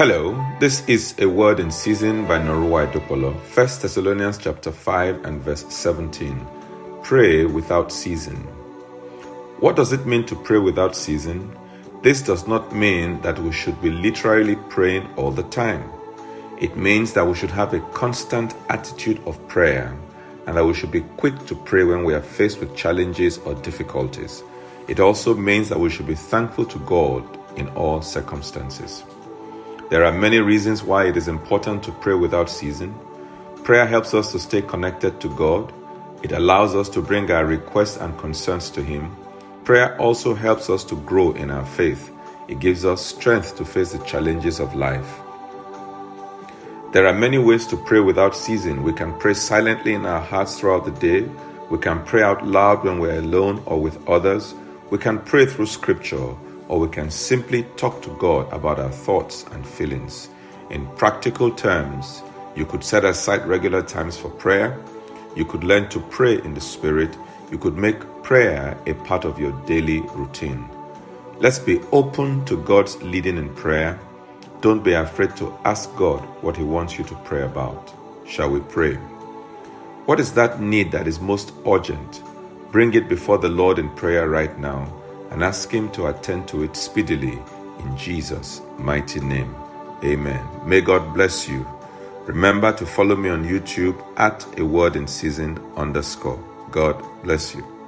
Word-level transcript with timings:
Hello, 0.00 0.34
this 0.60 0.82
is 0.88 1.14
a 1.18 1.28
word 1.28 1.60
in 1.60 1.70
season 1.70 2.26
by 2.26 2.38
Norua 2.38 2.90
Idopolo, 2.90 3.34
1 3.34 3.44
Thessalonians 3.54 4.38
chapter 4.38 4.72
5 4.72 5.26
and 5.26 5.42
verse 5.42 5.66
17. 5.68 6.46
Pray 7.02 7.44
without 7.44 7.92
season. 7.92 8.36
What 9.60 9.76
does 9.76 9.92
it 9.92 10.06
mean 10.06 10.24
to 10.24 10.34
pray 10.34 10.56
without 10.56 10.96
season? 10.96 11.54
This 12.00 12.22
does 12.22 12.46
not 12.46 12.74
mean 12.74 13.20
that 13.20 13.38
we 13.40 13.52
should 13.52 13.78
be 13.82 13.90
literally 13.90 14.56
praying 14.70 15.06
all 15.16 15.30
the 15.30 15.42
time. 15.42 15.84
It 16.58 16.78
means 16.78 17.12
that 17.12 17.26
we 17.26 17.34
should 17.34 17.50
have 17.50 17.74
a 17.74 17.80
constant 17.92 18.54
attitude 18.70 19.20
of 19.26 19.46
prayer 19.48 19.94
and 20.46 20.56
that 20.56 20.64
we 20.64 20.72
should 20.72 20.92
be 20.92 21.02
quick 21.18 21.44
to 21.44 21.54
pray 21.54 21.84
when 21.84 22.04
we 22.04 22.14
are 22.14 22.22
faced 22.22 22.60
with 22.60 22.74
challenges 22.74 23.36
or 23.36 23.54
difficulties. 23.56 24.42
It 24.88 24.98
also 24.98 25.34
means 25.34 25.68
that 25.68 25.78
we 25.78 25.90
should 25.90 26.06
be 26.06 26.14
thankful 26.14 26.64
to 26.64 26.78
God 26.86 27.22
in 27.58 27.68
all 27.76 28.00
circumstances. 28.00 29.04
There 29.90 30.04
are 30.04 30.12
many 30.12 30.38
reasons 30.38 30.84
why 30.84 31.08
it 31.08 31.16
is 31.16 31.26
important 31.26 31.82
to 31.82 31.90
pray 31.90 32.14
without 32.14 32.48
ceasing. 32.48 32.94
Prayer 33.64 33.84
helps 33.84 34.14
us 34.14 34.30
to 34.30 34.38
stay 34.38 34.62
connected 34.62 35.20
to 35.20 35.28
God. 35.34 35.72
It 36.22 36.30
allows 36.30 36.76
us 36.76 36.88
to 36.90 37.02
bring 37.02 37.28
our 37.32 37.44
requests 37.44 37.96
and 37.96 38.16
concerns 38.16 38.70
to 38.70 38.84
Him. 38.84 39.16
Prayer 39.64 40.00
also 40.00 40.32
helps 40.32 40.70
us 40.70 40.84
to 40.84 40.96
grow 41.00 41.32
in 41.32 41.50
our 41.50 41.66
faith. 41.66 42.12
It 42.46 42.60
gives 42.60 42.84
us 42.84 43.04
strength 43.04 43.56
to 43.56 43.64
face 43.64 43.90
the 43.90 43.98
challenges 44.04 44.60
of 44.60 44.76
life. 44.76 45.18
There 46.92 47.08
are 47.08 47.12
many 47.12 47.38
ways 47.38 47.66
to 47.66 47.76
pray 47.76 47.98
without 47.98 48.36
ceasing. 48.36 48.84
We 48.84 48.92
can 48.92 49.18
pray 49.18 49.34
silently 49.34 49.94
in 49.94 50.06
our 50.06 50.20
hearts 50.20 50.60
throughout 50.60 50.84
the 50.84 50.92
day. 50.92 51.28
We 51.68 51.78
can 51.78 52.04
pray 52.04 52.22
out 52.22 52.46
loud 52.46 52.84
when 52.84 53.00
we're 53.00 53.18
alone 53.18 53.60
or 53.66 53.80
with 53.80 54.08
others. 54.08 54.54
We 54.90 54.98
can 54.98 55.18
pray 55.18 55.46
through 55.46 55.66
scripture 55.66 56.36
or 56.70 56.78
we 56.78 56.86
can 56.86 57.10
simply 57.10 57.64
talk 57.76 58.00
to 58.00 58.10
God 58.10 58.50
about 58.52 58.78
our 58.78 58.92
thoughts 58.92 59.44
and 59.50 59.66
feelings. 59.66 60.28
In 60.70 60.86
practical 60.94 61.50
terms, 61.50 62.22
you 62.54 62.64
could 62.64 62.84
set 62.84 63.04
aside 63.04 63.44
regular 63.44 63.82
times 63.82 64.16
for 64.16 64.30
prayer. 64.30 64.80
You 65.34 65.44
could 65.44 65.64
learn 65.64 65.88
to 65.88 65.98
pray 65.98 66.34
in 66.34 66.54
the 66.54 66.60
Spirit. 66.60 67.18
You 67.50 67.58
could 67.58 67.76
make 67.76 67.98
prayer 68.22 68.78
a 68.86 68.94
part 68.94 69.24
of 69.24 69.40
your 69.40 69.50
daily 69.66 69.98
routine. 70.14 70.64
Let's 71.40 71.58
be 71.58 71.80
open 71.90 72.44
to 72.44 72.62
God's 72.62 73.02
leading 73.02 73.36
in 73.36 73.52
prayer. 73.56 73.98
Don't 74.60 74.84
be 74.84 74.92
afraid 74.92 75.36
to 75.38 75.52
ask 75.64 75.92
God 75.96 76.20
what 76.40 76.56
He 76.56 76.62
wants 76.62 76.96
you 76.96 77.04
to 77.06 77.16
pray 77.24 77.42
about. 77.42 77.92
Shall 78.28 78.48
we 78.48 78.60
pray? 78.60 78.94
What 80.06 80.20
is 80.20 80.32
that 80.34 80.60
need 80.60 80.92
that 80.92 81.08
is 81.08 81.18
most 81.18 81.52
urgent? 81.66 82.22
Bring 82.70 82.94
it 82.94 83.08
before 83.08 83.38
the 83.38 83.48
Lord 83.48 83.80
in 83.80 83.90
prayer 83.96 84.28
right 84.28 84.56
now 84.56 84.99
and 85.30 85.42
ask 85.44 85.70
Him 85.70 85.90
to 85.92 86.06
attend 86.08 86.48
to 86.48 86.62
it 86.62 86.76
speedily 86.76 87.38
in 87.80 87.96
Jesus' 87.96 88.62
mighty 88.78 89.20
name. 89.20 89.54
Amen. 90.04 90.46
May 90.66 90.80
God 90.80 91.14
bless 91.14 91.48
you. 91.48 91.66
Remember 92.26 92.72
to 92.72 92.86
follow 92.86 93.16
me 93.16 93.28
on 93.30 93.44
YouTube 93.44 94.02
at 94.18 94.46
a 94.58 94.64
word 94.64 94.96
in 94.96 95.06
season 95.06 95.58
underscore. 95.76 96.42
God 96.70 97.02
bless 97.22 97.54
you. 97.54 97.79